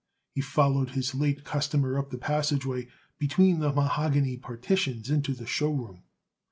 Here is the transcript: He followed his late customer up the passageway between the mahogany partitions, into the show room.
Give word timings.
He 0.33 0.41
followed 0.41 0.89
his 0.89 1.13
late 1.13 1.43
customer 1.43 1.95
up 1.99 2.09
the 2.09 2.17
passageway 2.17 2.87
between 3.19 3.59
the 3.59 3.71
mahogany 3.71 4.35
partitions, 4.35 5.11
into 5.11 5.35
the 5.35 5.45
show 5.45 5.71
room. 5.71 6.01